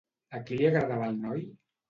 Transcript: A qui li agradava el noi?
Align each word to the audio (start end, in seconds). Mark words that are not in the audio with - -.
A 0.37 0.39
qui 0.47 0.57
li 0.61 0.65
agradava 0.69 1.11
el 1.11 1.21
noi? 1.29 1.45